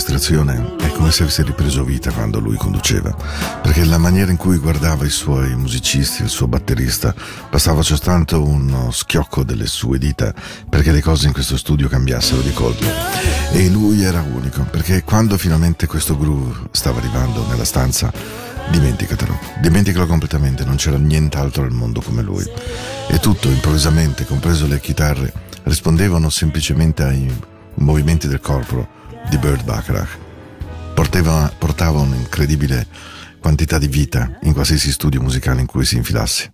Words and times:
registrazione 0.00 0.76
è 0.78 0.88
come 0.92 1.10
se 1.10 1.24
avesse 1.24 1.42
ripreso 1.42 1.84
vita 1.84 2.10
quando 2.10 2.40
lui 2.40 2.56
conduceva, 2.56 3.14
perché 3.60 3.84
la 3.84 3.98
maniera 3.98 4.30
in 4.30 4.38
cui 4.38 4.56
guardava 4.56 5.04
i 5.04 5.10
suoi 5.10 5.54
musicisti, 5.54 6.22
il 6.22 6.30
suo 6.30 6.48
batterista, 6.48 7.14
passava 7.50 7.82
soltanto 7.82 8.42
uno 8.42 8.90
schiocco 8.92 9.44
delle 9.44 9.66
sue 9.66 9.98
dita 9.98 10.32
perché 10.66 10.90
le 10.90 11.02
cose 11.02 11.26
in 11.26 11.34
questo 11.34 11.58
studio 11.58 11.86
cambiassero 11.86 12.40
di 12.40 12.50
colpo. 12.54 12.86
E 13.52 13.68
lui 13.68 14.02
era 14.02 14.22
unico, 14.22 14.62
perché 14.62 15.04
quando 15.04 15.36
finalmente 15.36 15.86
questo 15.86 16.16
groove 16.16 16.68
stava 16.70 16.98
arrivando 16.98 17.46
nella 17.46 17.64
stanza, 17.64 18.10
dimenticatelo, 18.70 19.38
dimenticalo 19.60 20.06
completamente, 20.06 20.64
non 20.64 20.76
c'era 20.76 20.96
nient'altro 20.96 21.62
al 21.62 21.72
mondo 21.72 22.00
come 22.00 22.22
lui. 22.22 22.44
E 23.06 23.18
tutto, 23.18 23.48
improvvisamente, 23.48 24.24
compreso 24.24 24.66
le 24.66 24.80
chitarre, 24.80 25.30
rispondevano 25.64 26.30
semplicemente 26.30 27.02
ai 27.02 27.30
movimenti 27.74 28.26
del 28.26 28.40
corpo 28.40 28.98
di 29.28 29.36
Bird 29.38 29.64
Bacharach. 29.64 30.18
Portava, 30.94 31.52
portava 31.56 32.00
un'incredibile 32.00 32.86
quantità 33.40 33.78
di 33.78 33.88
vita 33.88 34.38
in 34.42 34.52
qualsiasi 34.52 34.92
studio 34.92 35.20
musicale 35.20 35.60
in 35.60 35.66
cui 35.66 35.84
si 35.84 35.96
infilasse. 35.96 36.52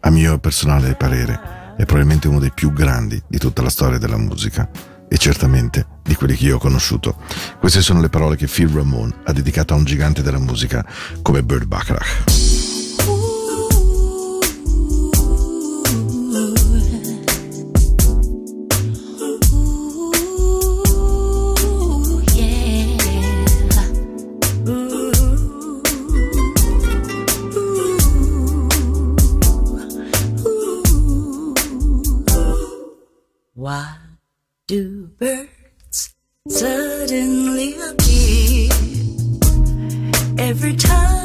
A 0.00 0.10
mio 0.10 0.38
personale 0.38 0.94
parere, 0.94 1.60
è 1.76 1.84
probabilmente 1.84 2.28
uno 2.28 2.38
dei 2.38 2.52
più 2.52 2.72
grandi 2.72 3.22
di 3.26 3.38
tutta 3.38 3.62
la 3.62 3.70
storia 3.70 3.98
della 3.98 4.18
musica 4.18 4.68
e 5.08 5.18
certamente 5.18 5.86
di 6.02 6.14
quelli 6.14 6.34
che 6.34 6.46
io 6.46 6.56
ho 6.56 6.58
conosciuto. 6.58 7.16
Queste 7.58 7.82
sono 7.82 8.00
le 8.00 8.08
parole 8.08 8.36
che 8.36 8.46
Phil 8.46 8.68
Ramone 8.68 9.14
ha 9.24 9.32
dedicato 9.32 9.74
a 9.74 9.76
un 9.76 9.84
gigante 9.84 10.22
della 10.22 10.38
musica 10.38 10.84
come 11.22 11.42
Bird 11.42 11.66
Bacharach. 11.66 12.51
Do 34.68 35.10
birds 35.18 36.14
suddenly 36.48 37.74
appear? 37.74 38.70
Every 40.38 40.76
time 40.76 41.21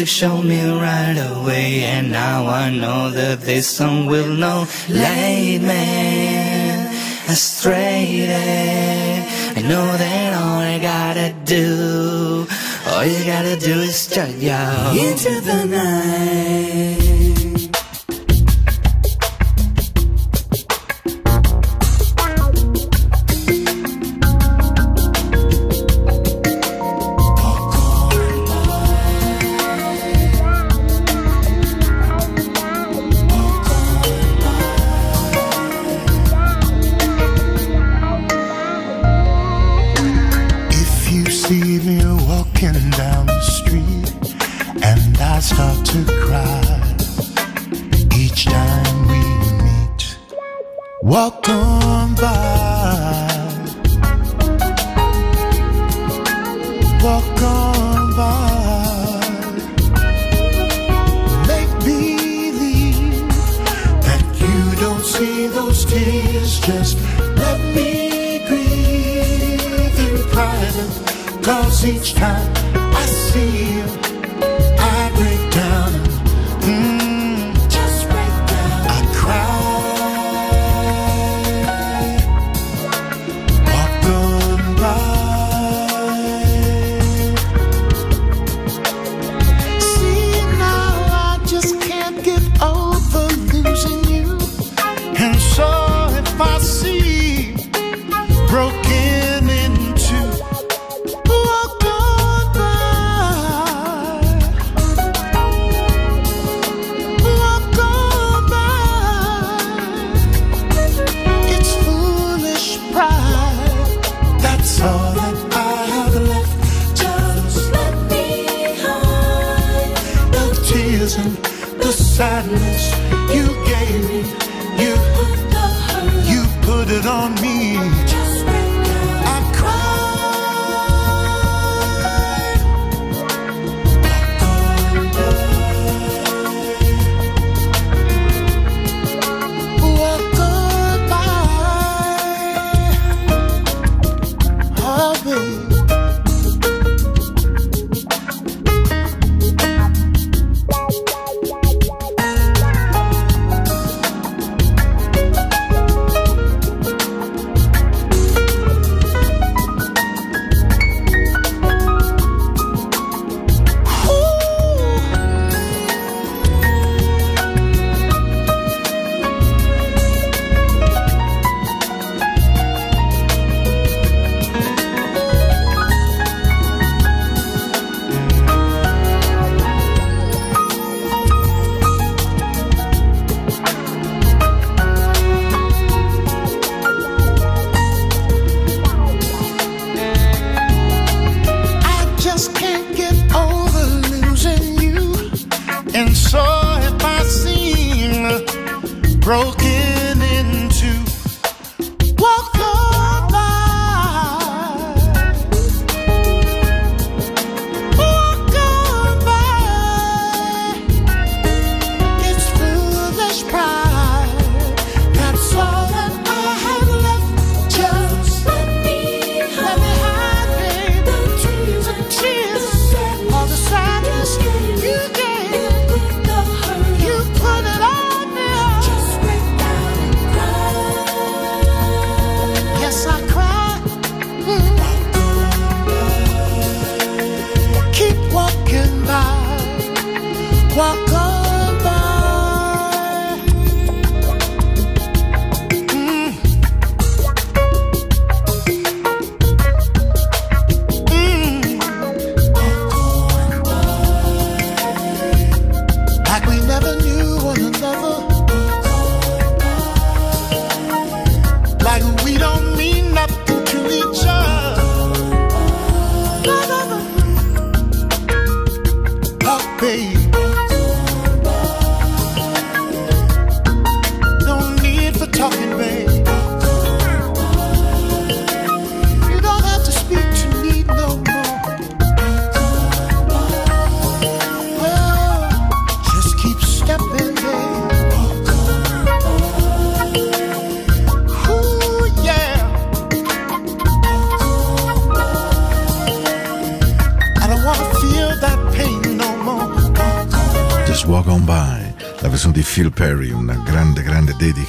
music 0.00 0.16
showed 0.16 0.44
me 0.46 0.64
right 0.64 1.18
away, 1.30 1.84
and 1.84 2.10
now 2.10 2.46
I 2.46 2.70
know 2.70 3.10
that 3.10 3.42
this 3.42 3.68
song 3.68 4.06
will 4.06 4.34
not 4.34 4.66
lead 4.88 5.60
me 5.60 6.88
astray. 7.28 8.26
I 9.56 9.60
know 9.60 9.84
that 9.98 10.32
all 10.40 10.58
I 10.58 10.78
gotta 10.78 11.34
do, 11.44 12.46
all 12.86 13.04
you 13.04 13.24
gotta 13.26 13.56
do 13.58 13.80
is 13.80 14.06
turn 14.06 14.40
your 14.40 14.56
into 14.96 15.38
the 15.42 15.66
night. 15.66 17.09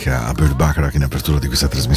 Grande 0.01 0.15
dedica 0.33 0.50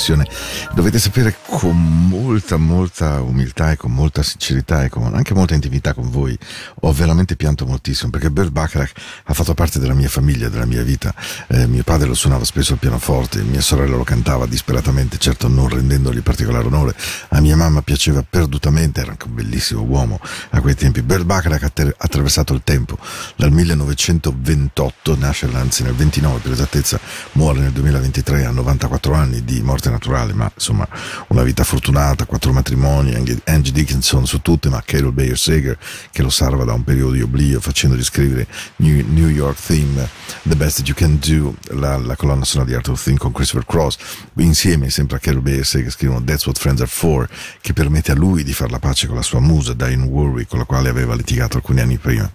trasmissione. 0.05 0.27
Dovete 0.75 0.99
sapere 0.99 1.35
con 1.47 2.09
molta, 2.09 2.57
molta 2.57 3.23
umiltà 3.23 3.71
e 3.71 3.77
con 3.77 3.93
molta 3.93 4.23
sincerità 4.23 4.85
e 4.85 4.91
con 4.91 5.15
anche 5.15 5.33
molta 5.33 5.55
intimità 5.55 5.95
con 5.95 6.11
voi, 6.11 6.39
ho 6.81 6.93
veramente 6.93 7.37
pianto 7.37 7.65
moltissimo 7.65 8.11
perché 8.11 8.31
Bird 8.31 8.51
Bacharach 8.51 8.93
ha 9.25 9.33
fatto 9.33 9.55
parte 9.55 9.79
della 9.79 9.95
mia 9.95 10.09
famiglia, 10.09 10.49
della 10.49 10.67
mia 10.67 10.83
vita. 10.83 11.15
Eh, 11.49 11.67
mio 11.67 11.83
padre 11.83 12.07
lo 12.07 12.15
suonava 12.15 12.45
spesso 12.45 12.75
al 12.75 12.79
pianoforte, 12.79 13.43
mia 13.43 13.63
sorella 13.63 13.97
lo 13.97 14.05
cantava 14.05 14.47
disperatamente, 14.47 15.17
certo 15.17 15.49
non 15.49 15.69
rendendogli 15.69 16.21
particolare 16.21 16.67
onore. 16.67 16.95
A 17.29 17.41
mia 17.41 17.57
mamma 17.57 17.81
piaceva 17.81 18.25
perdutamente, 18.29 19.01
era 19.01 19.13
anche 19.13 19.27
un 19.27 19.35
bellissimo 19.35 19.83
uomo 19.83 20.21
a 20.51 20.61
quei 20.61 20.75
tempi. 20.75 21.03
Bird 21.03 21.25
Bacharach 21.25 21.63
ha 21.63 21.73
ha 21.75 21.95
attraversato 21.97 22.53
il 22.53 22.63
tempo 22.63 22.99
dal 23.37 23.51
1928, 23.51 25.17
nasce 25.17 25.49
anzi 25.53 25.83
nel 25.83 25.95
29 25.95 26.41
per 26.41 26.53
esattezza, 26.53 26.99
muore 27.33 27.61
nel 27.61 27.73
2023 27.73 28.45
a 28.45 28.51
94 28.51 29.15
anni 29.15 29.45
di 29.45 29.61
morte 29.63 29.91
naturale, 29.95 30.33
ma 30.33 30.51
insomma 30.53 30.87
una 31.29 31.43
vita 31.43 31.65
fortunata, 31.65 32.27
quattro 32.27 32.53
matrimoni, 32.53 33.15
Angie, 33.15 33.73
Dickinson 33.73 34.27
su 34.27 34.41
tutte, 34.43 34.69
ma 34.69 34.83
Carol 34.85 35.13
Bayer 35.13 35.39
Sager 35.39 35.79
che 36.11 36.23
lo 36.23 36.31
salva 36.31 36.65
da 36.65 36.73
un 36.73 36.85
periodo 36.85 37.13
di 37.13 37.23
oblio 37.23 37.61
facendogli 37.61 38.03
scrivere 38.03 38.47
New, 38.77 39.29
York 39.29 39.59
Theme, 39.67 40.09
The 40.43 40.57
Best 40.57 40.79
That 40.79 40.89
You 40.89 40.97
Can 40.97 41.19
Do, 41.19 41.57
la, 41.77 41.97
la 41.97 42.17
colonna 42.17 42.45
sonora 42.45 42.69
di 42.69 42.77
Arthur 42.77 42.99
Theme 43.01 43.19
con 43.19 43.33
Christopher 43.33 43.67
Cross, 43.67 43.97
insieme 44.37 44.91
sempre 44.91 45.17
a 45.17 45.21
Carol 45.21 45.43
Bayer 45.43 45.65
Sager 45.65 45.91
scrivono 45.91 46.23
That's 46.23 46.47
What 46.47 46.59
Friends 46.59 46.81
Are 46.81 46.91
For, 46.91 47.29
che 47.61 47.73
permette 47.73 48.13
a 48.13 48.15
lui 48.15 48.45
di 48.45 48.53
fare 48.53 48.71
la 48.71 48.79
pace 48.79 49.07
con 49.07 49.17
la 49.17 49.23
sua 49.23 49.41
musa 49.41 49.75
Diane 49.75 50.05
Warwick, 50.05 50.49
con 50.49 50.59
la 50.59 50.65
quale 50.65 50.89
aveva 50.89 51.15
litigato 51.15 51.57
alcuni 51.57 51.81
anni 51.81 51.99
prima. 51.99 52.31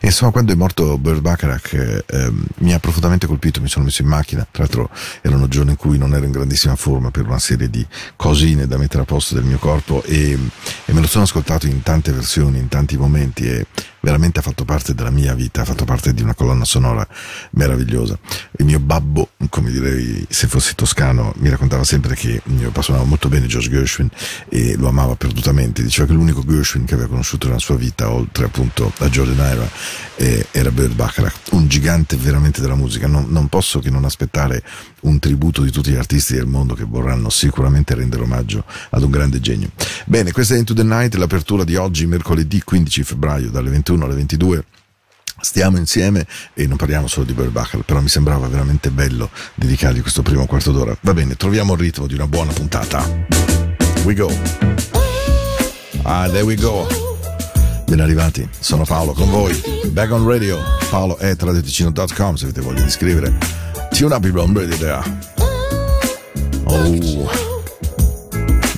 E 0.00 0.06
insomma, 0.06 0.30
quando 0.30 0.52
è 0.52 0.54
morto 0.54 0.98
Bird 0.98 1.20
Bacharach 1.20 1.72
eh, 2.06 2.32
mi 2.58 2.72
ha 2.72 2.78
profondamente 2.78 3.26
colpito, 3.26 3.60
mi 3.60 3.68
sono 3.68 3.84
messo 3.84 4.02
in 4.02 4.08
macchina, 4.08 4.46
tra 4.50 4.62
l'altro 4.64 4.90
erano 5.20 5.48
giorni 5.48 5.70
in 5.72 5.76
cui 5.76 5.98
non 5.98 6.14
ero 6.14 6.24
in 6.24 6.32
grandissima 6.32 6.76
forma 6.76 6.97
per 7.10 7.26
una 7.26 7.38
serie 7.38 7.70
di 7.70 7.86
cosine 8.16 8.66
da 8.66 8.76
mettere 8.76 9.02
a 9.02 9.06
posto 9.06 9.34
del 9.34 9.44
mio 9.44 9.58
corpo 9.58 10.02
e, 10.02 10.38
e 10.84 10.92
me 10.92 11.00
lo 11.00 11.06
sono 11.06 11.24
ascoltato 11.24 11.66
in 11.66 11.82
tante 11.82 12.12
versioni, 12.12 12.58
in 12.58 12.68
tanti 12.68 12.96
momenti 12.96 13.48
e 13.48 13.66
veramente 14.00 14.38
ha 14.38 14.42
fatto 14.42 14.64
parte 14.64 14.94
della 14.94 15.10
mia 15.10 15.34
vita, 15.34 15.62
ha 15.62 15.64
fatto 15.64 15.84
parte 15.84 16.12
di 16.12 16.22
una 16.22 16.34
colonna 16.34 16.64
sonora 16.64 17.06
meravigliosa. 17.52 18.18
Il 18.58 18.64
mio 18.64 18.78
babbo, 18.80 19.30
come 19.48 19.70
direi 19.70 20.26
se 20.28 20.46
fossi 20.46 20.74
toscano, 20.74 21.32
mi 21.38 21.48
raccontava 21.48 21.84
sempre 21.84 22.14
che 22.14 22.40
mio 22.44 22.68
papà 22.68 22.82
suonava 22.82 23.06
molto 23.06 23.28
bene 23.28 23.46
George 23.46 23.70
Gershwin 23.70 24.08
e 24.48 24.76
lo 24.76 24.88
amava 24.88 25.16
perdutamente, 25.16 25.82
diceva 25.82 26.06
che 26.06 26.14
l'unico 26.14 26.44
Gershwin 26.44 26.84
che 26.84 26.94
aveva 26.94 27.08
conosciuto 27.08 27.46
nella 27.46 27.58
sua 27.58 27.76
vita, 27.76 28.10
oltre 28.10 28.46
appunto 28.46 28.92
a 28.98 29.08
Jordan 29.08 29.52
Ira, 29.52 29.68
eh, 30.16 30.46
era 30.50 30.70
Burt 30.70 30.94
Bacharach, 30.94 31.52
un 31.52 31.68
gigante 31.68 32.16
veramente 32.16 32.60
della 32.60 32.74
musica. 32.74 33.06
Non, 33.06 33.26
non 33.28 33.48
posso 33.48 33.78
che 33.78 33.90
non 33.90 34.04
aspettare 34.04 34.62
un 35.02 35.18
tributo 35.18 35.62
di 35.62 35.70
tutti 35.70 35.90
gli 35.90 35.96
artisti 35.96 36.34
del 36.34 36.46
mondo 36.46 36.74
che 36.74 36.84
vorranno 36.84 37.30
sicuramente 37.30 37.94
rendere 37.94 38.22
omaggio 38.22 38.64
ad 38.90 39.02
un 39.02 39.10
grande 39.10 39.40
genio. 39.40 39.70
Bene, 40.06 40.32
questa 40.32 40.54
è 40.54 40.58
Into 40.58 40.74
the 40.74 40.82
Night, 40.82 41.14
l'apertura 41.14 41.64
di 41.64 41.76
oggi, 41.76 42.06
mercoledì 42.06 42.62
15 42.62 43.02
febbraio, 43.04 43.50
dalle 43.50 43.70
21 43.70 43.87
21, 43.88 44.04
alle 44.04 44.14
22 44.14 44.64
stiamo 45.40 45.76
insieme 45.76 46.26
e 46.52 46.66
non 46.66 46.76
parliamo 46.76 47.06
solo 47.06 47.24
di 47.24 47.32
Buckle, 47.32 47.82
però 47.84 48.00
mi 48.00 48.08
sembrava 48.08 48.48
veramente 48.48 48.90
bello 48.90 49.30
dedicargli 49.54 50.00
questo 50.02 50.22
primo 50.22 50.46
quarto 50.46 50.72
d'ora. 50.72 50.96
Va 51.00 51.14
bene, 51.14 51.36
troviamo 51.36 51.74
il 51.74 51.78
ritmo 51.78 52.06
di 52.06 52.14
una 52.14 52.26
buona 52.26 52.52
puntata. 52.52 53.02
We 54.04 54.14
go. 54.14 54.30
Ah, 56.02 56.28
there 56.28 56.42
we 56.42 56.56
go. 56.56 56.86
Ben 57.86 58.00
arrivati, 58.00 58.46
sono 58.58 58.84
Paolo 58.84 59.12
con 59.12 59.30
voi. 59.30 59.58
Back 59.92 60.12
on 60.12 60.26
radio, 60.26 60.58
paolo 60.90 61.16
at 61.18 61.40
radioticino.com 61.40 62.34
se 62.34 62.44
avete 62.44 62.60
voglia 62.60 62.82
di 62.82 62.90
scrivere. 62.90 63.38
Tune 63.90 64.14
up 64.14 64.24
i 64.24 64.30
Brown 64.30 64.52
Radio 64.52 64.76
there. 64.76 65.02
Oh. 66.64 67.30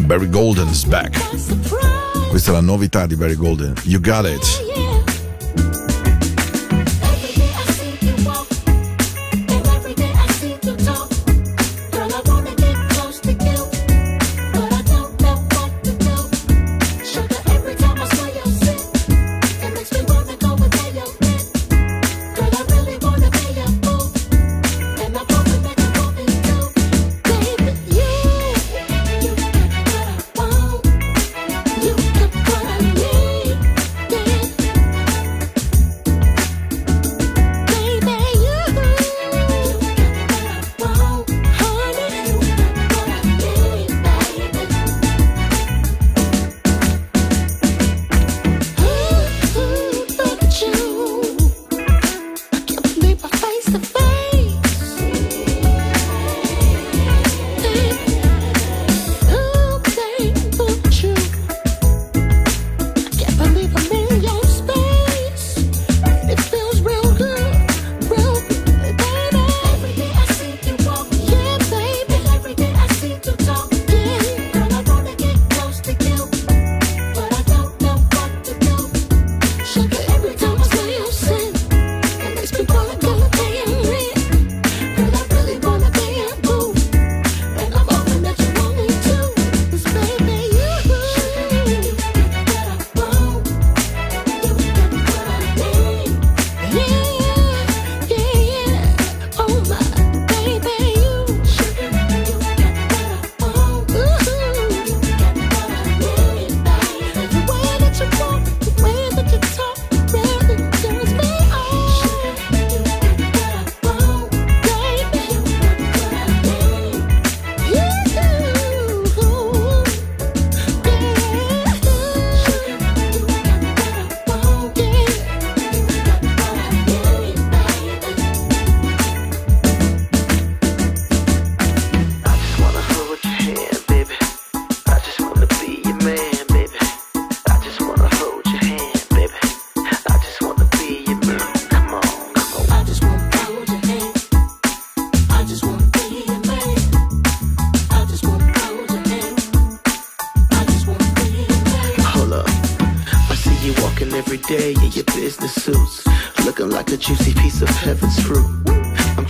Barry 0.06 0.28
Golden 0.28 0.68
is 0.68 0.84
back. 0.84 2.09
Questa 2.30 2.50
è 2.52 2.54
la 2.54 2.60
novità 2.60 3.06
di 3.06 3.16
Barry 3.16 3.34
Golden. 3.34 3.74
You 3.82 4.00
got 4.00 4.24
it. 4.24 5.09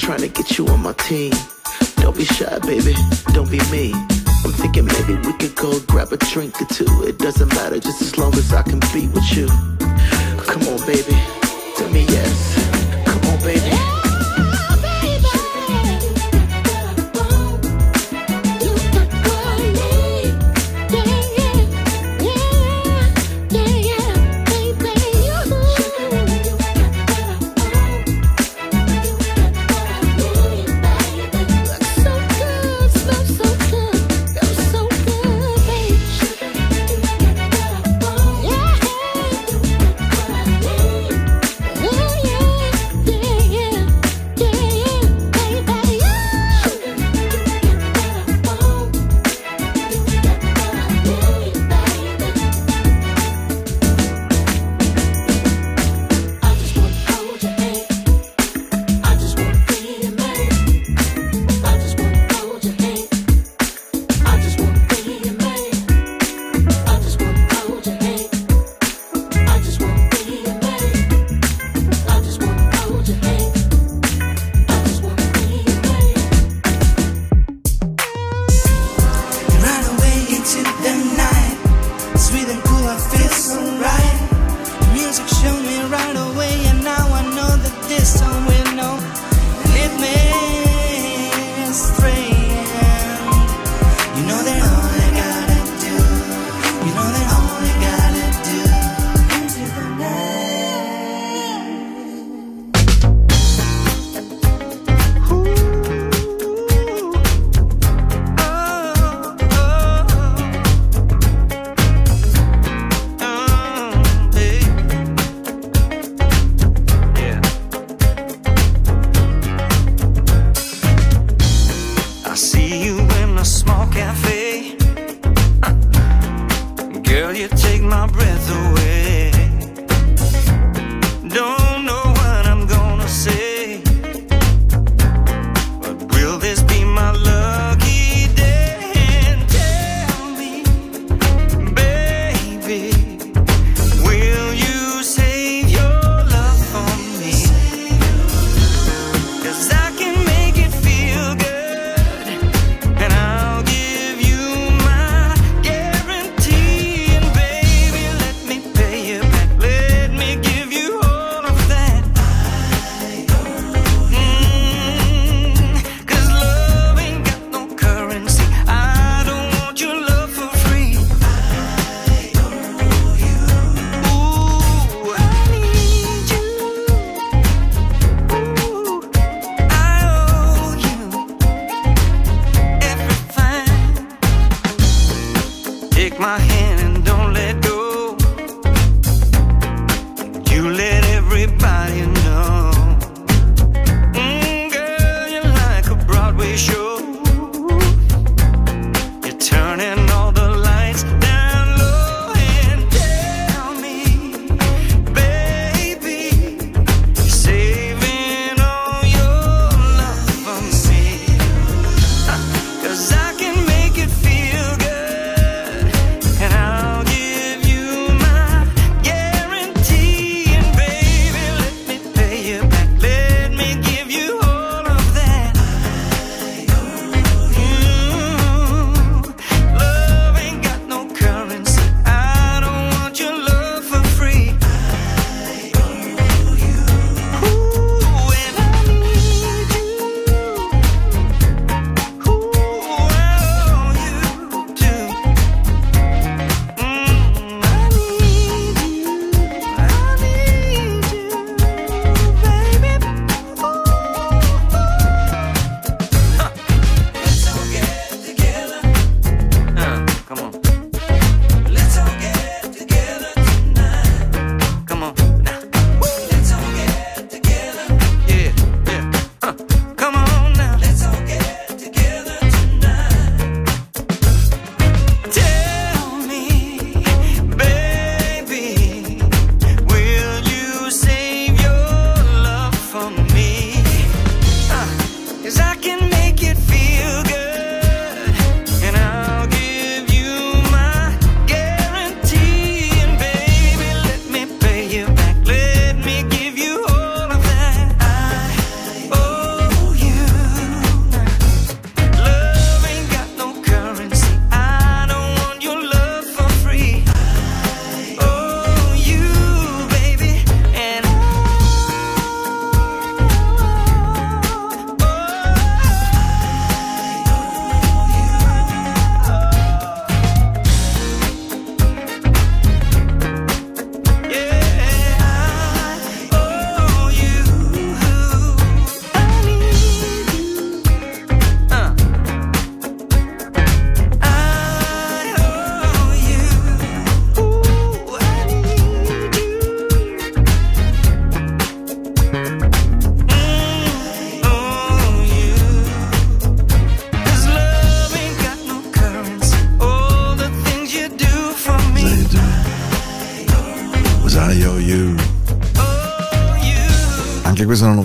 trying 0.01 0.21
to 0.21 0.29
get 0.29 0.57
you 0.57 0.67
on 0.69 0.83
my 0.83 0.95
team. 0.95 1.33
Don't 1.97 2.17
be 2.17 2.25
shy, 2.25 2.59
baby, 2.61 2.95
don't 3.35 3.51
be 3.51 3.61
me. 3.71 3.93
I'm 4.43 4.53
thinking 4.53 4.87
maybe 4.87 5.15
we 5.27 5.33
could 5.35 5.55
go 5.55 5.79
grab 5.81 6.13
a 6.13 6.17
drink 6.17 6.61
or 6.61 6.65
two. 6.65 7.03
It 7.03 7.19
doesn't 7.19 7.49
matter, 7.49 7.79
just 7.79 8.01
as 8.01 8.17
long 8.17 8.35
as 8.35 8.53
I 8.53 8.63
can 8.63 8.81
be 8.95 9.09
with 9.09 9.37
you. 9.37 9.47
Come 9.47 10.63
on, 10.63 10.87
baby, 10.87 11.17
tell 11.77 11.91
me 11.91 12.07
yes. 12.09 13.05
Come 13.07 13.31
on, 13.31 13.39
baby. 13.41 13.90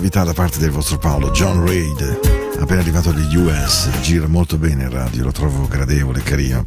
novità 0.06 0.22
da 0.22 0.34
parte 0.34 0.60
del 0.60 0.70
vostro 0.70 0.98
Paolo, 0.98 1.32
John 1.32 1.66
Reid, 1.66 2.20
appena 2.60 2.80
arrivato 2.80 3.08
agli 3.08 3.34
US, 3.34 3.88
gira 4.02 4.28
molto 4.28 4.56
bene 4.56 4.84
in 4.84 4.90
radio, 4.90 5.24
lo 5.24 5.32
trovo 5.32 5.66
gradevole, 5.66 6.22
carino. 6.22 6.64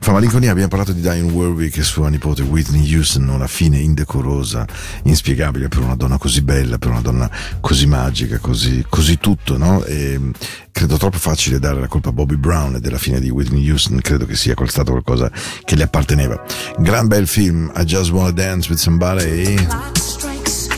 Fa 0.00 0.12
malinconia, 0.12 0.50
abbiamo 0.50 0.68
parlato 0.68 0.92
di 0.92 1.02
Diane 1.02 1.20
Warwick 1.20 1.76
e 1.76 1.82
sua 1.82 2.08
nipote 2.08 2.40
Whitney 2.40 2.94
Houston, 2.94 3.28
una 3.28 3.46
fine 3.46 3.78
indecorosa, 3.78 4.64
inspiegabile 5.02 5.68
per 5.68 5.80
una 5.80 5.96
donna 5.96 6.16
così 6.16 6.40
bella, 6.40 6.78
per 6.78 6.88
una 6.88 7.02
donna 7.02 7.30
così 7.60 7.86
magica, 7.86 8.38
così, 8.38 8.82
così 8.88 9.18
tutto, 9.18 9.58
no? 9.58 9.84
E, 9.84 10.18
mm, 10.18 10.30
credo 10.72 10.96
troppo 10.96 11.18
facile 11.18 11.58
dare 11.58 11.80
la 11.80 11.88
colpa 11.88 12.08
a 12.08 12.12
Bobby 12.12 12.36
Brown 12.36 12.76
e 12.76 12.80
della 12.80 12.98
fine 12.98 13.20
di 13.20 13.28
Whitney 13.28 13.68
Houston, 13.68 14.00
credo 14.00 14.24
che 14.24 14.34
sia 14.34 14.54
stato 14.64 14.92
qualcosa 14.92 15.30
che 15.62 15.76
le 15.76 15.82
apparteneva. 15.82 16.42
Gran 16.78 17.06
bel 17.06 17.26
film, 17.26 17.70
I 17.76 17.84
Just 17.84 18.10
Wanna 18.12 18.30
Dance 18.30 18.70
With 18.70 18.80
Somebody 18.80 19.56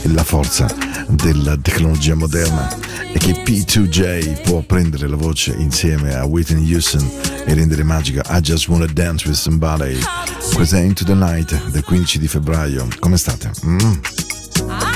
e 0.02 0.08
la 0.08 0.24
forza 0.24 0.89
della 1.10 1.56
tecnologia 1.56 2.14
moderna 2.14 2.68
e 3.12 3.18
che 3.18 3.42
P2J 3.42 4.42
può 4.42 4.60
prendere 4.62 5.08
la 5.08 5.16
voce 5.16 5.54
insieme 5.58 6.14
a 6.14 6.24
Whitney 6.24 6.72
Houston 6.72 7.08
e 7.44 7.54
rendere 7.54 7.82
magica 7.82 8.22
I 8.28 8.40
Just 8.40 8.68
Wanna 8.68 8.86
Dance 8.86 9.26
With 9.26 9.36
Somebody 9.36 9.98
questa 10.54 10.78
è 10.78 10.80
Into 10.80 11.04
the 11.04 11.14
Night 11.14 11.70
del 11.70 11.84
15 11.84 12.18
di 12.18 12.28
febbraio 12.28 12.88
come 12.98 13.16
state? 13.16 13.50
Mm. 13.66 13.92
Ah, 14.68 14.89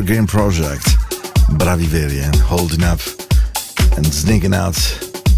Game 0.00 0.26
Project. 0.26 0.96
Bravi 1.58 1.84
veri, 1.84 2.20
eh? 2.20 2.30
Holding 2.46 2.82
up 2.82 3.00
and 3.96 4.06
sneaking 4.06 4.54
out 4.54 4.74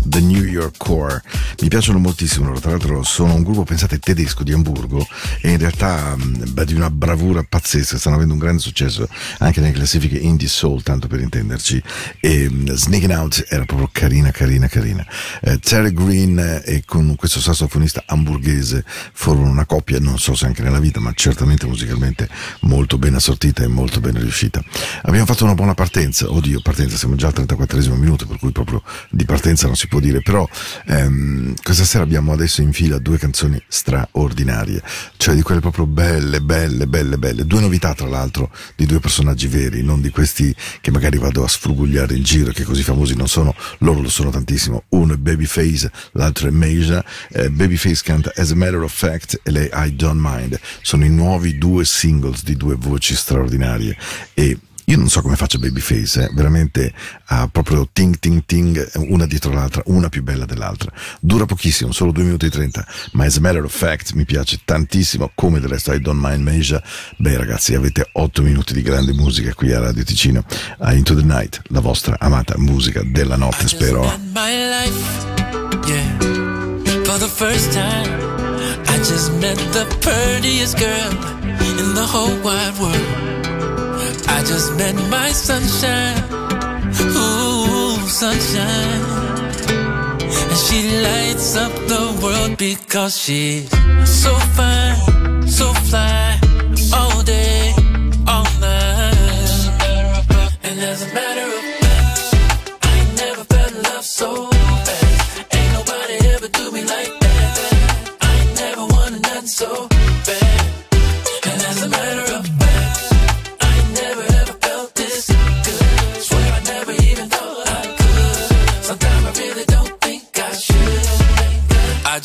the 0.07 0.21
New 0.21 0.45
York 0.45 0.79
Core. 0.79 1.23
Mi 1.65 1.71
piacciono 1.71 1.99
moltissimo 1.99 2.53
tra 2.61 2.73
l'altro 2.73 3.03
sono 3.05 3.33
un 3.33 3.43
gruppo, 3.43 3.65
pensate, 3.65 3.99
tedesco 3.99 4.43
di 4.43 4.53
Hamburgo 4.53 5.03
e 5.41 5.53
in 5.53 5.57
realtà 5.57 6.15
beh, 6.15 6.67
di 6.67 6.75
una 6.75 6.91
bravura 6.91 7.43
pazzesca, 7.43 7.97
stanno 7.97 8.17
avendo 8.17 8.35
un 8.35 8.39
grande 8.39 8.61
successo 8.61 9.09
anche 9.39 9.61
nelle 9.63 9.73
classifiche 9.73 10.19
indie 10.19 10.47
soul, 10.47 10.83
tanto 10.83 11.07
per 11.07 11.21
intenderci. 11.21 11.83
E 12.21 12.51
Sneaking 12.67 13.13
Out 13.13 13.47
era 13.49 13.65
proprio 13.65 13.89
carina, 13.91 14.31
carina, 14.31 14.69
carina. 14.69 15.07
Eh, 15.41 15.59
Terry 15.59 15.95
Green 15.95 16.39
eh, 16.39 16.63
e 16.67 16.83
con 16.85 17.15
questo 17.17 17.41
sassofonista 17.41 18.03
hamburghese 18.09 18.85
formano 19.15 19.49
una 19.49 19.65
coppia, 19.65 19.99
non 20.01 20.19
so 20.19 20.35
se 20.35 20.45
anche 20.45 20.61
nella 20.61 20.81
vita, 20.81 21.01
ma 21.01 21.13
certamente 21.15 21.67
musicalmente 21.67 22.29
molto 22.61 22.99
ben 22.99 23.15
assortita 23.15 23.65
e 23.65 23.69
molto 23.69 24.01
ben 24.01 24.19
riuscita. 24.19 24.63
Abbiamo 25.05 25.25
fatto 25.25 25.45
una 25.45 25.55
buona 25.55 25.73
partenza, 25.73 26.31
oddio, 26.31 26.61
partenza, 26.61 26.99
siamo 26.99 27.15
già 27.15 27.29
al 27.29 27.33
34 27.33 27.95
minuto, 27.97 28.27
per 28.27 28.39
cui 28.39 28.53
proprio 28.53 28.83
di 29.09 29.25
partenza 29.25 29.67
non 29.67 29.77
si 29.77 29.89
può 29.89 29.99
dire, 29.99 30.21
però 30.21 30.47
ehm, 30.89 31.54
questa 31.63 31.85
sera 31.85 32.05
abbiamo 32.05 32.33
adesso 32.33 32.63
in 32.63 32.73
fila 32.73 32.99
due 32.99 33.19
canzoni 33.19 33.63
straordinarie, 33.67 34.83
cioè 35.17 35.35
di 35.35 35.43
quelle 35.43 35.61
proprio 35.61 35.87
belle, 35.87 36.41
belle, 36.41 36.87
belle, 36.87 37.19
belle. 37.19 37.47
Due 37.47 37.61
novità, 37.61 37.95
tra 37.95 38.07
l'altro, 38.07 38.51
di 38.77 38.87
due 38.87 39.01
personaggi 39.01 39.47
veri, 39.47 39.83
non 39.83 40.01
di 40.01 40.11
questi 40.11 40.55
che 40.81 40.91
magari 40.91 41.19
vado 41.19 41.45
a 41.45 41.49
sfrugugliare 41.49 42.15
in 42.15 42.23
giro, 42.23 42.53
che 42.53 42.65
così 42.65 42.83
famosi 42.83 43.15
non 43.15 43.29
sono, 43.29 43.55
loro 43.79 44.01
lo 44.01 44.09
sono 44.09 44.31
tantissimo. 44.31 44.85
Uno 44.91 45.15
è 45.15 45.17
Babyface, 45.17 45.91
l'altro 46.13 46.49
è 46.49 46.51
Meja. 46.51 47.05
Eh, 47.31 47.51
Babyface 47.51 48.03
canta 48.03 48.33
As 48.37 48.51
a 48.51 48.55
Matter 48.55 48.83
of 48.83 48.93
Fact 48.93 49.41
e 49.43 49.51
lei 49.51 49.69
I 49.73 49.95
Don't 49.95 50.21
Mind. 50.21 50.59
Sono 50.83 51.05
i 51.05 51.11
nuovi 51.11 51.59
due 51.59 51.85
singles 51.85 52.43
di 52.43 52.57
due 52.57 52.75
voci 52.77 53.15
straordinarie 53.15 53.97
e 54.35 54.59
io 54.87 54.99
non 54.99 55.09
so 55.09 55.23
come 55.23 55.37
faccia 55.37 55.59
Babyface, 55.59 56.25
eh, 56.25 56.31
veramente 56.33 56.93
ha 57.27 57.49
proprio 57.49 57.89
ting 57.91 58.19
ting 58.19 58.45
ting, 58.45 58.91
una 59.09 59.27
dietro 59.27 59.53
l'altra, 59.53 59.83
una 59.87 60.09
più 60.09 60.23
bella 60.23 60.45
dell'altra. 60.45 60.93
Dura 61.21 61.47
pochissimo, 61.47 61.93
solo 61.93 62.13
2 62.13 62.23
minuti 62.23 62.47
e 62.47 62.51
30, 62.51 62.87
ma 63.13 63.25
as 63.25 63.37
a 63.37 63.41
matter 63.41 63.65
of 63.65 63.75
fact 63.75 64.13
mi 64.13 64.25
piace 64.25 64.61
tantissimo, 64.65 65.31
come 65.35 65.61
del 65.61 65.71
resto 65.71 65.93
I 65.93 66.01
Don't 66.01 66.21
Mind 66.23 66.43
Meja. 66.43 66.83
Beh 67.17 67.37
ragazzi, 67.37 67.75
avete 67.75 68.09
8 68.13 68.43
minuti 68.43 68.75
di 68.75 68.83
grande 68.83 69.13
musica 69.13 69.55
qui 69.55 69.73
a 69.73 69.81
Radio 69.81 70.05
Ticino, 70.05 70.45
a 70.79 70.93
Into 70.93 71.15
the 71.15 71.23
Night, 71.25 71.63
la 71.69 71.81
vostra 71.81 72.17
amata 72.19 72.55
musica 72.59 73.03
della 73.05 73.37
notte, 73.37 73.69
spero. 73.69 74.03
I 78.87 78.99
just 78.99 79.33
met 79.41 79.57
the 79.73 79.87
prettiest 80.01 80.79
girl 80.79 81.11
in 81.61 81.95
the 81.95 82.07
whole 82.07 82.35
wide 82.43 82.79
world. 82.79 83.34
I 84.37 84.43
just 84.43 84.77
met 84.77 84.95
my 85.11 85.31
sunshine, 85.31 86.19
ooh, 87.23 87.97
sunshine. 88.09 89.03
And 90.51 90.59
she 90.67 90.79
lights 91.07 91.57
up 91.57 91.73
the 91.93 92.05
world 92.23 92.59
because 92.59 93.17
she's 93.17 93.71
so 94.05 94.35
fine, 94.57 95.47
so 95.47 95.73
fly, 95.89 96.34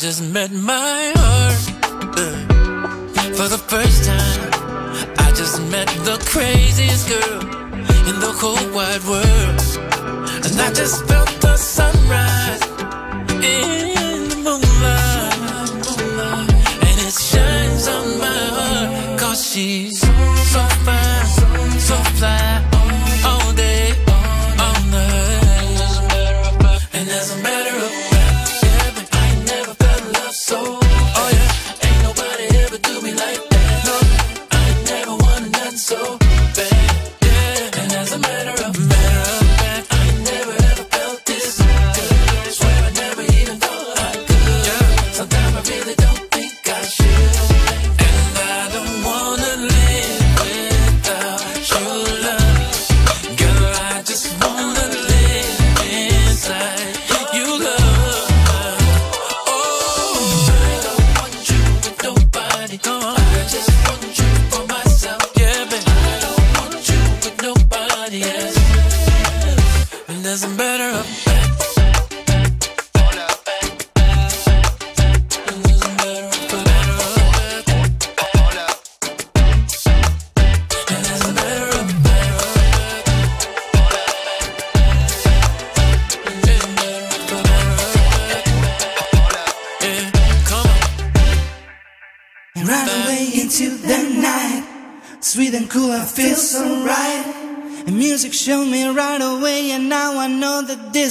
just 0.00 0.22
met 0.32 0.50
my 0.50 1.12
heart 1.14 1.60
uh, 2.16 3.34
for 3.36 3.48
the 3.48 3.62
first 3.68 4.04
time. 4.04 4.50
I 5.18 5.30
just 5.36 5.60
met 5.70 5.88
the 6.08 6.16
craziest 6.24 7.06
girl 7.06 7.40
in 8.08 8.18
the 8.18 8.32
whole 8.40 8.56
wide 8.74 9.04
world, 9.04 9.60
and 10.46 10.58
I 10.58 10.72
just 10.72 11.04
felt 11.04 11.28
the 11.42 11.54
sunrise 11.58 12.62
in 13.44 14.30
the 14.30 14.36
moonlight, 14.36 15.36
and 16.86 16.96
it 17.06 17.12
shines 17.12 17.86
on 17.86 18.18
my 18.18 18.40
heart 18.56 19.20
cause 19.20 19.52
she's. 19.52 20.09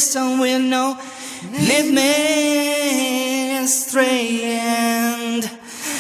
That 0.10 0.14
this 0.14 0.14
song 0.14 0.40
will 0.40 0.60
know. 0.60 0.98
Lead 1.52 1.94
me 1.94 3.58
astray, 3.64 4.44
and 4.44 5.44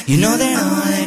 you 0.05 0.18
know 0.18 0.38
that 0.38 0.57
all 0.57 0.98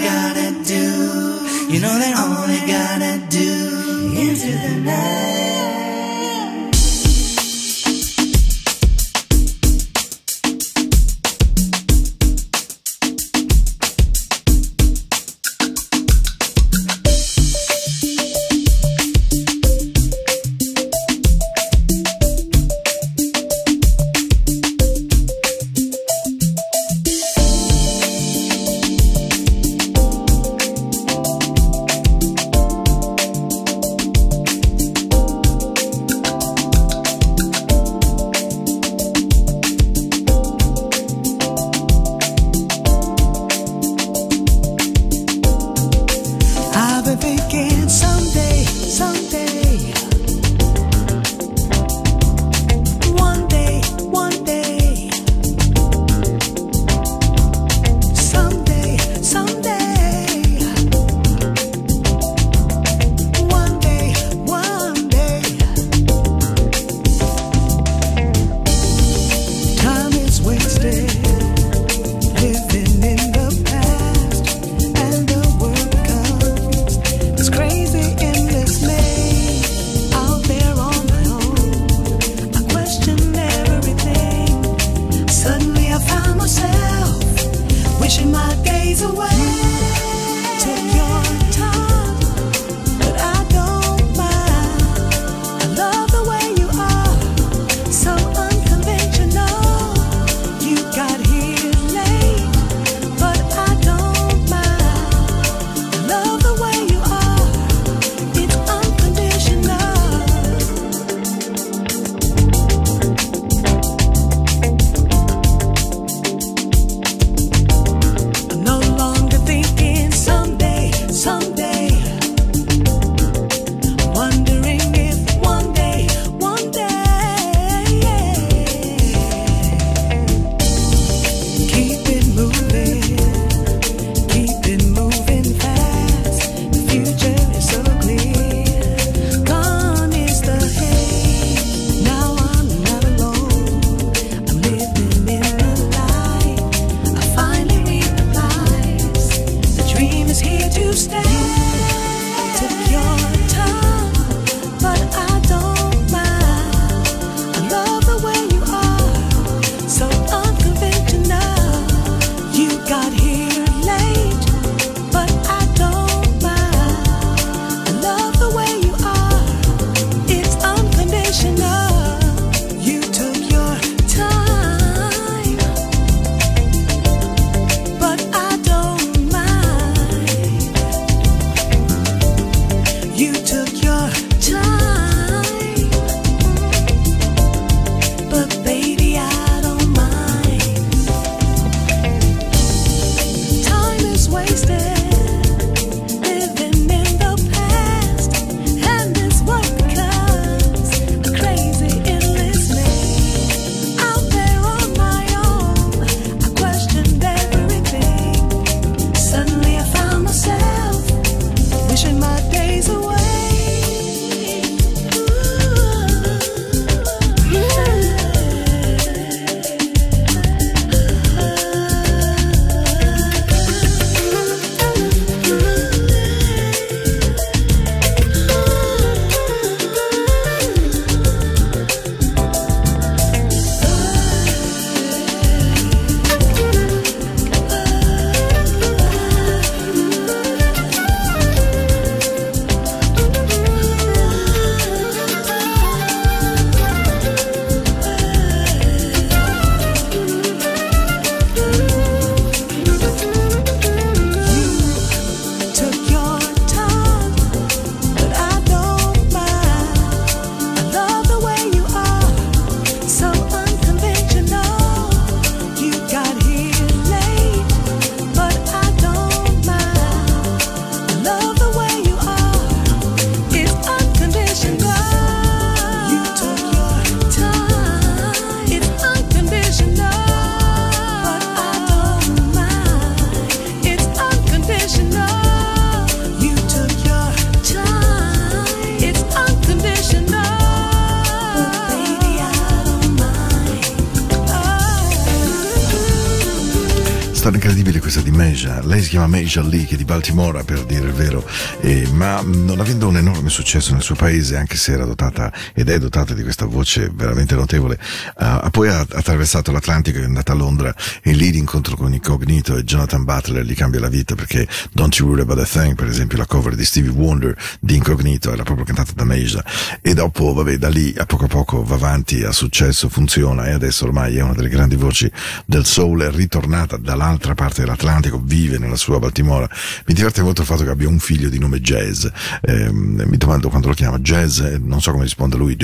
si 299.12 299.18
chiama 299.18 299.36
che 299.84 299.94
è 299.94 299.96
di 299.98 300.04
Baltimora 300.04 300.64
per 300.64 300.84
dire 300.84 301.04
il 301.04 301.12
vero, 301.12 301.44
eh, 301.82 302.08
ma 302.12 302.40
non 302.44 302.80
avendo 302.80 303.08
un 303.08 303.16
enorme 303.16 303.48
successo 303.48 303.92
nel 303.92 304.02
suo 304.02 304.14
paese, 304.14 304.56
anche 304.56 304.76
se 304.76 304.92
era 304.92 305.04
dotata 305.04 305.52
ed 305.74 305.88
è 305.88 305.98
dotata 305.98 306.32
di 306.32 306.42
questa 306.42 306.64
voce 306.64 307.10
veramente 307.12 307.54
notevole, 307.54 307.98
ha 308.36 308.70
poi 308.70 308.88
ha 308.88 309.00
attraversato 309.00 309.72
l'Atlantico 309.72 310.18
è 310.18 310.24
andata 310.24 310.52
a 310.52 310.54
Londra 310.54 310.94
e 311.22 311.32
lì 311.32 311.50
l'incontro 311.50 311.96
con 311.96 312.12
Incognito 312.12 312.76
e 312.76 312.84
Jonathan 312.84 313.24
Butler 313.24 313.64
gli 313.64 313.74
cambia 313.74 314.00
la 314.00 314.08
vita 314.08 314.34
perché 314.34 314.66
Don't 314.92 315.14
You 315.16 315.28
Worry 315.28 315.42
About 315.42 315.58
a 315.58 315.64
Thing, 315.64 315.94
per 315.94 316.06
esempio 316.06 316.38
la 316.38 316.46
cover 316.46 316.74
di 316.74 316.84
Stevie 316.84 317.10
Wonder 317.10 317.56
di 317.80 317.96
Incognito 317.96 318.52
era 318.52 318.62
proprio 318.62 318.86
cantata 318.86 319.12
da 319.14 319.24
Meja 319.24 319.64
e 320.00 320.14
dopo, 320.14 320.52
vabbè, 320.52 320.78
da 320.78 320.88
lì 320.88 321.12
a 321.18 321.26
poco 321.26 321.44
a 321.44 321.48
poco 321.48 321.82
va 321.82 321.96
avanti, 321.96 322.44
ha 322.44 322.52
successo, 322.52 323.08
funziona 323.08 323.66
e 323.66 323.72
adesso 323.72 324.04
ormai 324.04 324.36
è 324.36 324.42
una 324.42 324.54
delle 324.54 324.68
grandi 324.68 324.96
voci 324.96 325.30
del 325.64 325.84
soul, 325.84 326.22
è 326.22 326.30
ritornata 326.30 326.96
dall'altra 326.96 327.54
parte 327.54 327.82
dell'Atlantico, 327.82 328.40
vive 328.42 328.78
nella 328.78 328.96
sua 328.96 329.18
Baltimora. 329.18 329.68
Mi 330.06 330.14
diverte 330.14 330.42
molto 330.42 330.62
il 330.62 330.66
fatto 330.66 330.84
che 330.84 330.90
abbia 330.90 331.08
un 331.08 331.18
figlio 331.18 331.48
di 331.48 331.58
nome 331.58 331.71
Jazz. 331.80 332.26
Ehm, 332.62 333.24
mi 333.26 333.36
domando 333.36 333.68
quando 333.68 333.88
lo 333.88 333.94
chiama 333.94 334.18
Jazz, 334.18 334.60
eh, 334.60 334.78
non 334.78 335.00
so 335.00 335.12
come 335.12 335.24
risponde 335.24 335.56
lui, 335.56 335.76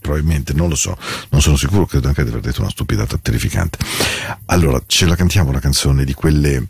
probabilmente, 0.00 0.52
non 0.52 0.68
lo 0.68 0.74
so, 0.74 0.96
non 1.30 1.40
sono 1.40 1.56
sicuro, 1.56 1.86
credo 1.86 2.08
anche 2.08 2.22
di 2.22 2.30
aver 2.30 2.42
detto 2.42 2.60
una 2.60 2.70
stupidata 2.70 3.18
terrificante. 3.18 3.78
Allora, 4.46 4.80
ce 4.86 5.06
la 5.06 5.16
cantiamo 5.16 5.50
una 5.50 5.60
canzone 5.60 6.04
di 6.04 6.14
quelle 6.14 6.68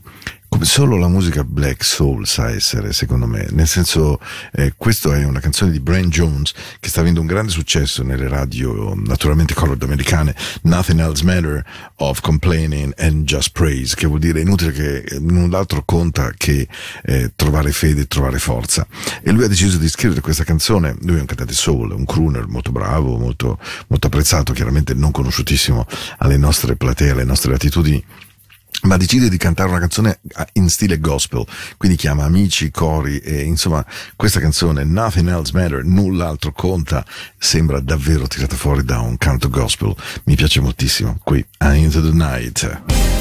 come 0.54 0.66
solo 0.66 0.96
la 0.96 1.08
musica 1.08 1.42
black 1.42 1.82
soul 1.82 2.28
sa 2.28 2.48
essere, 2.48 2.92
secondo 2.92 3.26
me. 3.26 3.44
Nel 3.50 3.66
senso, 3.66 4.20
eh, 4.52 4.74
questa 4.76 5.16
è 5.16 5.24
una 5.24 5.40
canzone 5.40 5.72
di 5.72 5.80
Brian 5.80 6.10
Jones 6.10 6.52
che 6.78 6.88
sta 6.88 7.00
avendo 7.00 7.20
un 7.20 7.26
grande 7.26 7.50
successo 7.50 8.04
nelle 8.04 8.28
radio, 8.28 8.94
naturalmente 8.94 9.52
colored 9.52 9.82
americane, 9.82 10.32
Nothing 10.62 11.00
Else 11.00 11.24
Matter 11.24 11.64
of 11.96 12.20
Complaining 12.20 12.94
and 12.98 13.24
Just 13.24 13.50
Praise, 13.50 13.96
che 13.96 14.06
vuol 14.06 14.20
dire 14.20 14.42
inutile 14.42 14.70
che 14.70 15.18
null'altro 15.18 15.82
conta 15.84 16.30
che 16.36 16.68
eh, 17.02 17.32
trovare 17.34 17.72
fede 17.72 18.06
trovare 18.06 18.38
forza. 18.38 18.86
E 19.24 19.32
lui 19.32 19.42
ha 19.42 19.48
deciso 19.48 19.76
di 19.76 19.88
scrivere 19.88 20.20
questa 20.20 20.44
canzone, 20.44 20.94
lui 21.00 21.16
è 21.16 21.20
un 21.20 21.26
cantante 21.26 21.52
soul, 21.52 21.90
un 21.90 22.04
crooner 22.04 22.46
molto 22.46 22.70
bravo, 22.70 23.18
molto, 23.18 23.58
molto 23.88 24.06
apprezzato, 24.06 24.52
chiaramente 24.52 24.94
non 24.94 25.10
conosciutissimo 25.10 25.84
alle 26.18 26.36
nostre 26.36 26.76
platee, 26.76 27.10
alle 27.10 27.24
nostre 27.24 27.50
latitudini 27.50 28.04
ma 28.84 28.96
decide 28.96 29.28
di 29.28 29.36
cantare 29.36 29.68
una 29.70 29.78
canzone 29.78 30.20
a- 30.34 30.46
in 30.54 30.68
stile 30.68 30.98
gospel, 31.00 31.44
quindi 31.76 31.96
chiama 31.96 32.24
amici, 32.24 32.70
cori 32.70 33.18
e 33.18 33.42
insomma 33.42 33.84
questa 34.16 34.40
canzone 34.40 34.84
Nothing 34.84 35.28
Else 35.28 35.52
Matter, 35.54 35.84
null'altro 35.84 36.52
conta, 36.52 37.04
sembra 37.38 37.80
davvero 37.80 38.26
tirata 38.26 38.56
fuori 38.56 38.84
da 38.84 39.00
un 39.00 39.16
canto 39.18 39.48
gospel, 39.48 39.94
mi 40.24 40.34
piace 40.36 40.60
moltissimo, 40.60 41.18
qui 41.22 41.44
a 41.58 41.74
Into 41.74 42.00
the 42.02 42.12
Night. 42.12 43.13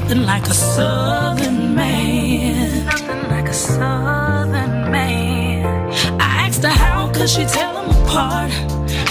Nothing 0.00 0.26
like 0.26 0.46
a 0.46 0.52
southern 0.54 1.74
man. 1.74 2.84
Nothing 2.84 3.30
like 3.30 3.48
a 3.48 3.54
southern 3.54 4.92
man. 4.92 5.64
I 6.20 6.28
asked 6.44 6.62
her 6.64 6.76
how 6.84 7.10
could 7.14 7.30
she 7.30 7.44
tell 7.46 7.72
them 7.78 7.88
apart. 8.02 8.50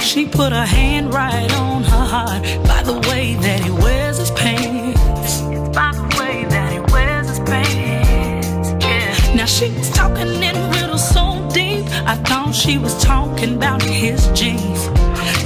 She 0.03 0.27
put 0.27 0.51
her 0.53 0.69
hand 0.77 1.11
right 1.11 1.51
on 1.55 1.83
her 1.83 2.05
heart 2.13 2.43
by 2.71 2.83
the 2.83 2.97
way 3.09 3.33
that 3.45 3.59
he 3.65 3.71
wears 3.71 4.17
his 4.17 4.31
pants. 4.31 5.31
It's 5.55 5.69
By 5.79 5.91
the 5.99 6.07
way 6.19 6.45
that 6.53 6.69
he 6.71 6.79
wears 6.93 7.29
his 7.29 7.39
pants. 7.39 8.67
Yeah. 8.85 9.35
Now 9.35 9.45
she 9.45 9.71
was 9.71 9.89
talking 9.89 10.31
in 10.49 10.55
riddles 10.75 11.07
so 11.15 11.49
deep. 11.51 11.85
I 12.13 12.15
thought 12.27 12.53
she 12.53 12.77
was 12.77 12.93
talking 13.03 13.55
about 13.55 13.81
his 13.81 14.21
jeans. 14.39 14.81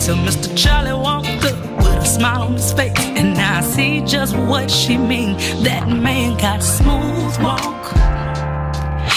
Till 0.03 0.17
Mr. 0.27 0.49
Charlie 0.61 0.99
walked 1.07 1.45
up 1.49 1.57
with 1.77 2.05
a 2.05 2.05
smile 2.05 2.43
on 2.43 2.53
his 2.53 2.73
face. 2.73 2.91
And 3.19 3.38
I 3.59 3.61
see 3.61 3.99
just 3.99 4.37
what 4.37 4.71
she 4.71 4.95
mean. 4.95 5.35
That 5.63 5.85
man 5.89 6.37
got 6.37 6.63
smooth 6.63 7.37
walk. 7.43 7.91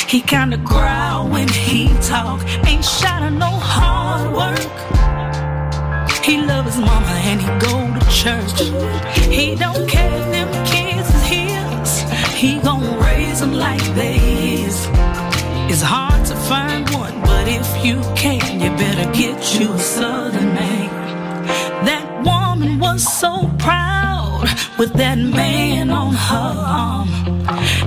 He 0.09 0.21
kinda 0.21 0.57
growl 0.57 1.29
when 1.29 1.47
he 1.47 1.87
talk. 2.01 2.41
Ain't 2.67 2.85
shy 2.85 3.25
of 3.25 3.35
no 3.35 3.53
hard 3.73 4.33
work. 4.41 4.73
He 6.25 6.39
love 6.39 6.65
his 6.65 6.77
mama 6.77 7.15
and 7.31 7.41
he 7.41 7.51
go 7.69 7.77
to 7.97 8.03
church. 8.11 8.59
He 9.31 9.55
don't 9.55 9.89
care 9.89 10.13
if 10.21 10.27
them 10.35 10.51
kids 10.67 11.09
is 11.19 11.25
his. 11.35 11.91
He 12.35 12.59
gon' 12.59 12.99
raise 12.99 13.39
them 13.39 13.55
like 13.55 13.85
they 13.95 14.19
his. 14.19 14.77
It's 15.71 15.83
hard 15.83 16.27
to 16.27 16.35
find 16.51 16.91
one, 16.91 17.17
but 17.21 17.47
if 17.47 17.69
you 17.85 18.01
can, 18.17 18.61
you 18.61 18.71
better 18.77 19.09
get 19.13 19.39
you 19.55 19.73
a 19.73 19.79
southern 19.79 20.53
man. 20.53 20.91
That 21.85 22.05
woman 22.25 22.81
was 22.81 23.03
so 23.21 23.49
proud 23.61 24.02
with 24.79 24.93
that 24.95 25.19
man 25.19 25.91
on 25.91 26.15
her 26.15 26.55
arm. 26.67 27.09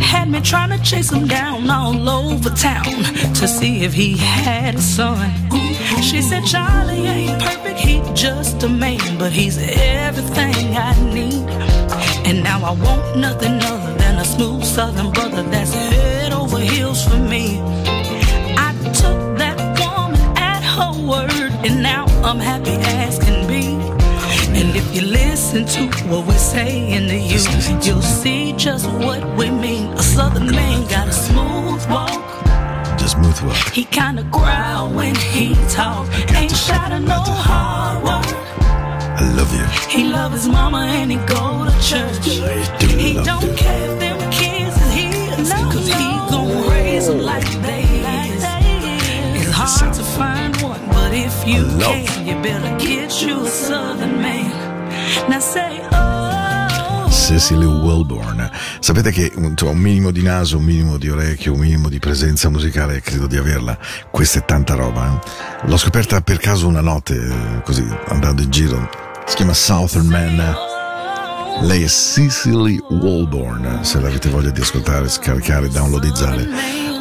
Had 0.01 0.29
me 0.29 0.41
trying 0.41 0.69
to 0.77 0.83
chase 0.83 1.11
him 1.11 1.27
down 1.27 1.69
all 1.69 2.09
over 2.09 2.49
town 2.49 3.03
to 3.39 3.47
see 3.47 3.83
if 3.83 3.93
he 3.93 4.17
had 4.17 4.75
a 4.75 4.81
son. 4.81 5.29
She 6.01 6.21
said, 6.21 6.45
Charlie 6.45 7.05
ain't 7.05 7.41
perfect, 7.41 7.79
he 7.79 8.01
just 8.13 8.63
a 8.63 8.69
man, 8.69 9.17
but 9.17 9.31
he's 9.31 9.57
everything 9.57 10.77
I 10.77 10.91
need. 11.13 11.49
And 12.27 12.43
now 12.43 12.59
I 12.63 12.71
want 12.71 13.17
nothing 13.17 13.61
other 13.61 13.93
than 13.97 14.15
a 14.19 14.25
smooth 14.25 14.63
southern 14.63 15.11
brother 15.11 15.43
that's 15.43 15.73
head 15.73 16.31
over 16.31 16.59
heels 16.59 17.03
for 17.03 17.17
me. 17.17 17.59
I 18.57 18.73
took 19.01 19.37
that 19.37 19.57
woman 19.79 20.21
at 20.37 20.61
her 20.75 20.93
word, 21.07 21.51
and 21.65 21.83
now 21.83 22.05
I'm 22.23 22.39
happy 22.39 22.71
as 22.71 23.19
can 23.19 23.29
be. 23.29 23.34
And 24.57 24.75
if 24.75 24.95
you 24.95 25.01
listen 25.01 25.65
to 25.65 25.81
what 26.09 26.25
we're 26.27 26.37
saying 26.37 27.07
to 27.09 27.15
you, 27.17 27.39
you'll 27.83 28.01
see 28.01 28.53
just 28.53 28.85
what 28.89 29.21
we 29.37 29.49
mean. 29.51 29.87
A 29.93 30.03
southern 30.03 30.49
man 30.51 30.87
got 30.87 31.07
a 31.09 31.11
smooth 31.11 31.85
walk. 31.89 32.23
Just 32.97 33.13
smooth 33.17 33.39
walk. 33.41 33.73
He 33.73 33.83
kinda 33.83 34.23
growl 34.31 34.89
when 34.89 35.13
he 35.15 35.55
talk. 35.69 36.07
Ain't 36.35 36.55
shy 36.55 36.89
to 36.89 36.99
no 36.99 37.21
hard 37.47 38.03
work. 38.03 38.27
I 39.19 39.23
love 39.39 39.51
you. 39.59 39.65
He 39.95 40.03
love 40.07 40.31
his 40.31 40.47
mama 40.47 40.81
and 40.99 41.11
he 41.11 41.17
go 41.35 41.65
to 41.65 41.73
church. 41.89 42.17
do 42.79 42.87
He 42.97 43.13
don't 43.29 43.43
you. 43.43 43.53
care 43.63 43.83
if 43.91 43.99
them 43.99 44.19
kids 44.31 44.75
is 44.77 44.93
his, 44.99 45.53
cause 45.73 45.87
he 45.99 46.07
gon' 46.31 46.69
raise 46.69 47.07
them 47.07 47.19
like 47.19 47.49
they 47.61 47.83
is. 47.83 48.43
It's 49.41 49.51
hard 49.51 49.93
to 49.93 50.03
find 50.17 50.44
if 51.45 51.55
you 51.55 51.63
love. 51.77 52.05
can, 52.05 52.25
you 52.27 52.35
better 52.41 52.75
get 52.77 53.21
you 53.21 53.41
a 53.41 53.47
southern 53.47 54.21
man. 54.21 55.29
Now 55.29 55.39
say, 55.39 55.81
oh. 55.91 57.09
Cecily 57.09 57.65
Welborn. 57.65 58.49
Sapete 58.79 59.11
che 59.11 59.31
insomma, 59.35 59.71
un 59.71 59.77
minimo 59.77 60.11
di 60.11 60.21
naso, 60.21 60.57
un 60.57 60.63
minimo 60.63 60.97
di 60.97 61.09
orecchio, 61.09 61.53
un 61.53 61.59
minimo 61.59 61.89
di 61.89 61.99
presenza 61.99 62.49
musicale, 62.49 63.01
credo 63.01 63.27
di 63.27 63.37
averla. 63.37 63.77
Questa 64.11 64.39
è 64.39 64.45
tanta 64.45 64.75
roba. 64.75 65.21
eh. 65.21 65.67
L'ho 65.67 65.77
scoperta 65.77 66.21
per 66.21 66.37
caso 66.37 66.67
una 66.67 66.81
notte, 66.81 67.15
eh, 67.15 67.61
così, 67.63 67.85
andando 68.07 68.41
in 68.41 68.51
giro. 68.51 68.89
Si 69.25 69.35
chiama 69.35 69.53
Southern 69.53 70.07
Man. 70.07 70.74
Lei 71.61 71.83
è 71.83 71.87
Cecily 71.87 72.79
Walborn, 72.89 73.79
se 73.83 73.99
l'avete 73.99 74.29
voglia 74.29 74.49
di 74.49 74.61
ascoltare, 74.61 75.07
scaricare, 75.09 75.69
downloadizzare. 75.69 76.47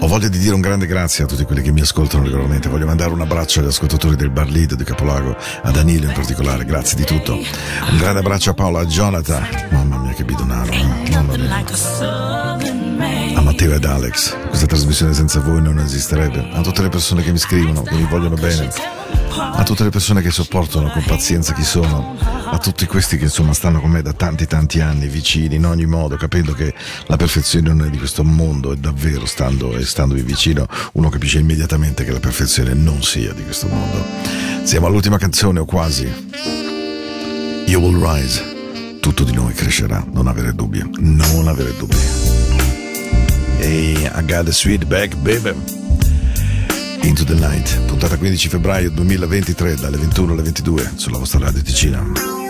Ho 0.01 0.07
voglia 0.07 0.29
di 0.29 0.39
dire 0.39 0.55
un 0.55 0.61
grande 0.61 0.87
grazie 0.87 1.25
a 1.25 1.27
tutti 1.27 1.45
quelli 1.45 1.63
che 1.63 1.73
mi 1.73 1.81
ascoltano 1.81 2.25
regolarmente. 2.25 2.69
Voglio 2.69 2.87
mandare 2.87 3.13
un 3.13 3.21
abbraccio 3.21 3.61
agli 3.61 3.67
ascoltatori 3.67 4.17
del 4.17 4.31
Bar 4.31 4.49
Lido 4.49 4.75
di 4.75 4.85
Capolago, 4.85 5.37
a 5.63 5.71
Danilo 5.71 6.07
in 6.07 6.13
particolare, 6.13 6.65
grazie 6.65 6.97
di 6.97 7.05
tutto. 7.05 7.35
Un 7.35 7.97
grande 7.97 8.21
abbraccio 8.21 8.51
a 8.51 8.55
Paola, 8.55 8.81
a 8.81 8.87
Jonathan. 8.87 9.47
Mamma 9.71 9.99
mia 9.99 10.13
che 10.13 10.25
bidonaro, 10.25 10.73
eh. 10.73 11.11
Mamma 11.11 11.37
mia. 11.37 11.65
A 13.37 13.41
Matteo 13.41 13.75
ed 13.75 13.85
Alex, 13.85 14.37
questa 14.49 14.67
trasmissione 14.67 15.13
senza 15.15 15.41
voi 15.41 15.61
non 15.61 15.79
esisterebbe. 15.79 16.51
A 16.53 16.61
tutte 16.61 16.83
le 16.83 16.89
persone 16.89 17.23
che 17.23 17.33
mi 17.33 17.39
scrivono, 17.39 17.83
che 17.83 17.95
mi 17.95 18.07
vogliono 18.09 18.37
bene, 18.37 18.71
a 19.37 19.63
tutte 19.65 19.85
le 19.85 19.91
persone 19.91 20.23
che 20.23 20.31
sopportano 20.31 20.89
con 20.91 21.03
pazienza 21.05 21.53
chi 21.53 21.65
sono, 21.65 22.17
a 22.19 22.59
tutti 22.59 22.87
questi 22.87 23.17
che 23.17 23.25
insomma 23.25 23.53
stanno 23.53 23.81
con 23.81 23.91
me 23.91 24.03
da 24.03 24.13
tanti 24.13 24.47
tanti 24.47 24.81
anni, 24.81 25.09
vicini 25.09 25.57
in 25.57 25.67
ogni 25.67 25.87
modo, 25.87 26.17
capendo 26.17 26.53
che 26.53 26.73
la 27.07 27.17
perfezione 27.17 27.69
non 27.69 27.87
è 27.87 27.91
di 27.91 27.99
questo 27.99 28.23
mondo 28.23 28.73
e 28.73 28.77
davvero 28.77 29.27
stando 29.27 29.77
e 29.77 29.85
standovi 29.85 30.23
vicino 30.23 30.67
uno 30.93 31.09
capisce 31.09 31.39
immediatamente 31.39 32.05
che 32.05 32.13
la 32.13 32.21
perfezione 32.21 32.75
non 32.75 33.03
sia 33.03 33.33
di 33.33 33.43
questo 33.43 33.67
mondo. 33.67 34.05
Siamo 34.63 34.87
all'ultima 34.87 35.19
canzone 35.19 35.61
o 35.61 35.65
quasi. 35.65 36.05
You 37.67 37.81
will 37.81 38.01
rise. 38.01 38.53
Tutto 39.01 39.25
di 39.25 39.33
noi 39.33 39.53
crescerà, 39.53 40.05
non 40.13 40.29
avere 40.29 40.55
dubbi, 40.55 40.83
non 40.99 41.49
avere 41.49 41.75
dubbi. 41.77 41.97
Hey, 43.59 44.11
I 44.15 44.25
got 44.27 44.49
a 44.49 44.53
sweet 44.53 44.85
back, 44.87 45.15
baby. 45.17 45.84
Into 47.03 47.25
the 47.25 47.35
Night, 47.35 47.81
puntata 47.87 48.17
15 48.17 48.49
febbraio 48.49 48.91
2023 48.91 49.75
dalle 49.77 49.97
21 49.97 50.33
alle 50.33 50.43
22 50.43 50.93
sulla 50.97 51.19
vostra 51.19 51.41
radio 51.41 51.63
Ticina. 51.63 52.44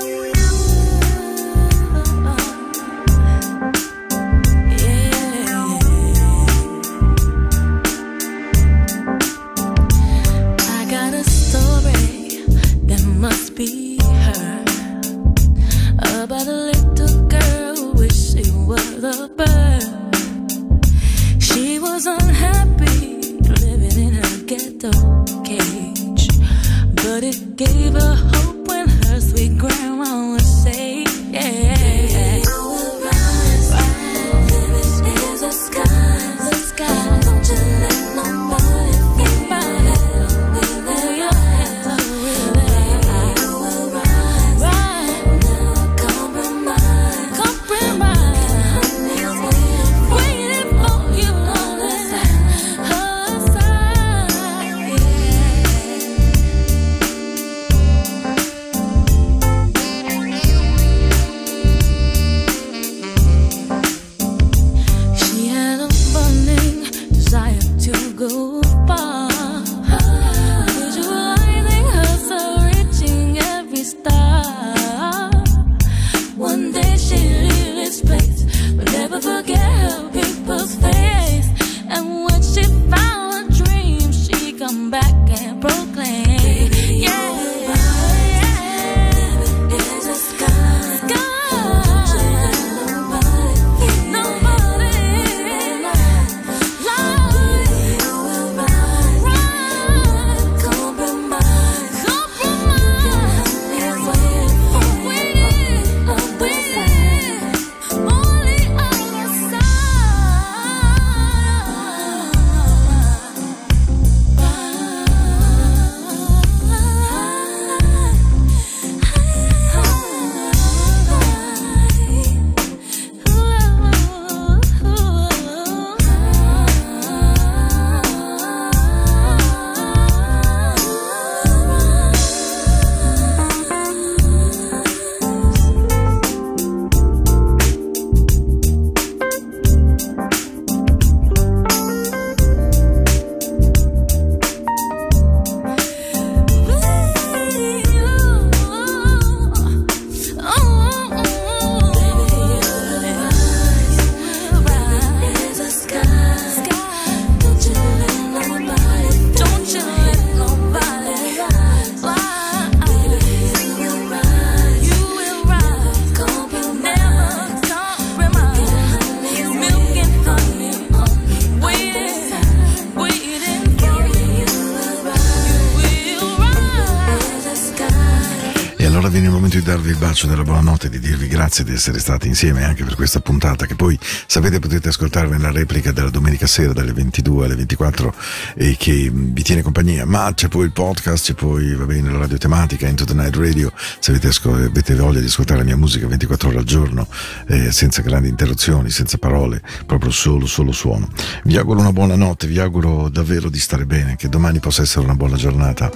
Bacio 180.06 180.26
della 180.26 180.42
buonanotte, 180.42 180.90
di 180.90 180.98
dirvi 180.98 181.28
grazie 181.28 181.64
di 181.64 181.72
essere 181.72 181.98
stati 181.98 182.28
insieme 182.28 182.62
anche 182.62 182.84
per 182.84 182.94
questa 182.94 183.20
puntata 183.20 183.64
che 183.64 183.74
poi 183.74 183.98
sapete 184.26 184.58
potete 184.58 184.90
ascoltarvi 184.90 185.30
nella 185.30 185.50
replica 185.50 185.92
della 185.92 186.10
domenica 186.10 186.46
sera 186.46 186.74
dalle 186.74 186.92
22 186.92 187.46
alle 187.46 187.54
24 187.54 188.14
e 188.54 188.76
che 188.78 189.10
vi 189.10 189.42
tiene 189.42 189.62
compagnia. 189.62 190.04
Ma 190.04 190.30
c'è 190.34 190.48
poi 190.48 190.66
il 190.66 190.72
podcast, 190.72 191.24
c'è 191.24 191.32
poi 191.32 191.74
va 191.74 191.86
bene 191.86 192.10
la 192.10 192.18
radio 192.18 192.36
tematica, 192.36 192.86
Into 192.86 193.06
the 193.06 193.14
Night 193.14 193.34
Radio, 193.36 193.72
se 193.98 194.10
avete, 194.10 194.28
avete 194.28 194.94
voglia 194.94 195.20
di 195.20 195.26
ascoltare 195.26 195.60
la 195.60 195.64
mia 195.64 195.76
musica 195.78 196.06
24 196.06 196.48
ore 196.50 196.58
al 196.58 196.64
giorno, 196.64 197.08
eh, 197.46 197.72
senza 197.72 198.02
grandi 198.02 198.28
interruzioni, 198.28 198.90
senza 198.90 199.16
parole, 199.16 199.62
proprio 199.86 200.10
solo, 200.10 200.44
solo 200.44 200.72
suono. 200.72 201.08
Vi 201.44 201.56
auguro 201.56 201.80
una 201.80 201.92
buona 201.92 202.14
notte, 202.14 202.46
vi 202.46 202.58
auguro 202.58 203.08
davvero 203.08 203.48
di 203.48 203.58
stare 203.58 203.86
bene, 203.86 204.16
che 204.16 204.28
domani 204.28 204.60
possa 204.60 204.82
essere 204.82 205.06
una 205.06 205.14
buona 205.14 205.36
giornata. 205.36 205.90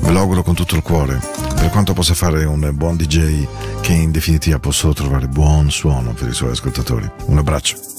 Ve 0.00 0.12
lo 0.12 0.20
auguro 0.20 0.44
con 0.44 0.54
tutto 0.54 0.76
il 0.76 0.82
cuore, 0.82 1.20
per 1.56 1.70
quanto 1.70 1.92
possa 1.92 2.14
fare 2.14 2.44
un 2.44 2.70
buon 2.72 2.96
DJ 2.96 3.46
che 3.80 3.92
in 3.92 4.10
definitiva 4.10 4.58
può 4.58 4.70
solo 4.70 4.92
trovare 4.92 5.28
buon 5.28 5.70
suono 5.70 6.12
per 6.12 6.28
i 6.28 6.34
suoi 6.34 6.50
ascoltatori. 6.50 7.10
Un 7.26 7.38
abbraccio. 7.38 7.97